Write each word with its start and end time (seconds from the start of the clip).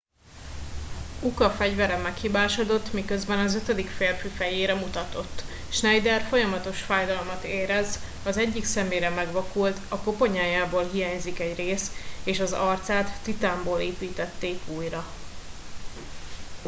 uka 1.21 1.49
fegyvere 1.49 1.95
meghibásodott 1.97 2.93
miközben 2.93 3.39
az 3.39 3.55
ötödik 3.55 3.87
férfi 3.87 4.27
fejére 4.27 4.73
mutatott 4.73 5.43
schneider 5.69 6.21
folyamatos 6.21 6.81
fájdalmat 6.81 7.43
érez 7.43 7.99
az 8.25 8.37
egyik 8.37 8.63
szemére 8.65 9.09
megvakult 9.09 9.79
a 9.89 9.97
koponyájából 9.97 10.83
hiányzik 10.89 11.39
egy 11.39 11.55
rész 11.55 11.91
és 12.23 12.39
az 12.39 12.51
arcát 12.51 13.21
titánból 13.23 13.79
építették 13.79 14.59
újra 14.67 15.05